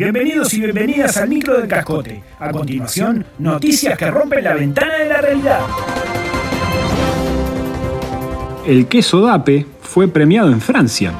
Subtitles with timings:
[0.00, 2.22] Bienvenidos y bienvenidas al micro del cascote.
[2.38, 5.60] A continuación, noticias que rompen la ventana de la realidad.
[8.66, 11.12] El queso Dape fue premiado en Francia.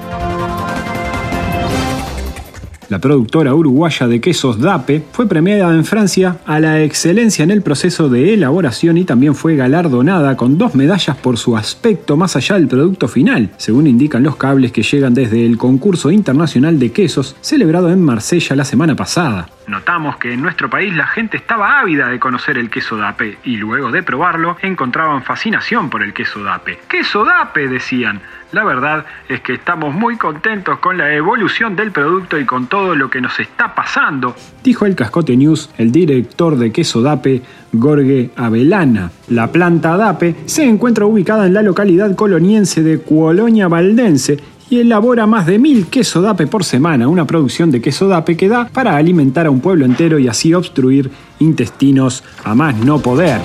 [2.91, 7.63] La productora uruguaya de quesos DAPE fue premiada en Francia a la excelencia en el
[7.63, 12.57] proceso de elaboración y también fue galardonada con dos medallas por su aspecto más allá
[12.57, 17.37] del producto final, según indican los cables que llegan desde el concurso internacional de quesos
[17.41, 19.49] celebrado en Marsella la semana pasada.
[19.69, 23.57] Notamos que en nuestro país la gente estaba ávida de conocer el queso DAPE y
[23.57, 26.81] luego de probarlo encontraban fascinación por el queso DAPE.
[26.89, 27.69] ¡Queso DAPE!
[27.69, 28.21] decían.
[28.53, 32.80] La verdad es que estamos muy contentos con la evolución del producto y con todo
[32.95, 38.31] lo que nos está pasando, dijo el Cascote News el director de queso DAPE, Gorge
[38.37, 39.11] Avelana.
[39.29, 44.39] La planta DAPE se encuentra ubicada en la localidad coloniense de Cuolonia Valdense
[44.71, 48.49] y elabora más de mil queso dape por semana, una producción de queso dape que
[48.49, 53.41] da para alimentar a un pueblo entero y así obstruir intestinos a más no poder.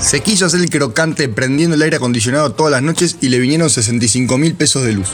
[0.00, 3.68] Se quiso hacer el crocante prendiendo el aire acondicionado todas las noches y le vinieron
[3.68, 5.08] 65 mil pesos de luz.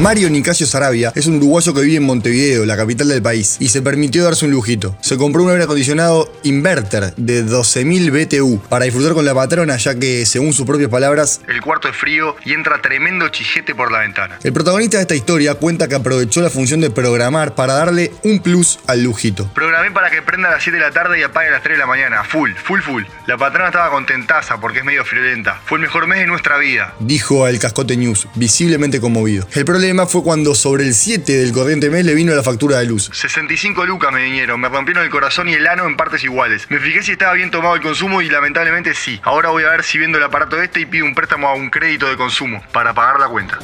[0.00, 3.68] Mario Nicasio Sarabia es un uruguayo que vive en Montevideo, la capital del país, y
[3.68, 4.96] se permitió darse un lujito.
[5.00, 9.94] Se compró un aire acondicionado inverter de 12.000 BTU para disfrutar con la patrona, ya
[9.94, 14.00] que, según sus propias palabras, el cuarto es frío y entra tremendo chillete por la
[14.00, 14.36] ventana.
[14.42, 18.40] El protagonista de esta historia cuenta que aprovechó la función de programar para darle un
[18.40, 19.48] plus al lujito.
[19.54, 21.76] Programé para que prenda a las 7 de la tarde y apague a las 3
[21.76, 23.04] de la mañana, full, full, full.
[23.28, 25.60] La patrona estaba contentaza porque es medio friolenta.
[25.64, 29.46] Fue el mejor mes de nuestra vida, dijo al Cascote News, visiblemente conmovido.
[29.52, 32.78] El problema problema fue cuando sobre el 7 del corriente mes le vino la factura
[32.78, 33.10] de luz.
[33.12, 36.64] 65 lucas me vinieron, me rompieron el corazón y el ano en partes iguales.
[36.70, 39.20] Me fijé si estaba bien tomado el consumo y lamentablemente sí.
[39.24, 41.68] Ahora voy a ver si viendo el aparato este y pido un préstamo a un
[41.68, 43.58] crédito de consumo para pagar la cuenta.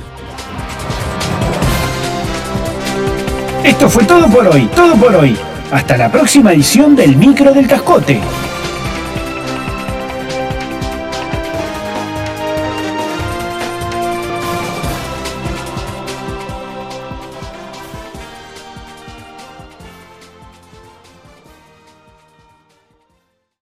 [3.64, 5.34] Esto fue todo por hoy, todo por hoy.
[5.72, 8.20] Hasta la próxima edición del Micro del Cascote.